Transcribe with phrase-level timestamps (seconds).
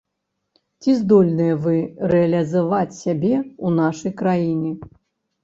[0.83, 1.75] Ці здольныя вы
[2.13, 4.71] рэалізаваць сябе ў нашай краіне?